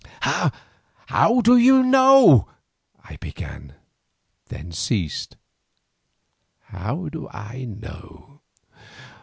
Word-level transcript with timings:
"How 0.21 1.41
do 1.41 1.55
you 1.57 1.83
know?" 1.83 2.49
I 3.03 3.17
began—then 3.17 4.71
ceased. 4.71 5.37
"How 6.69 7.07
do 7.09 7.29
I 7.29 7.65
know? 7.65 8.41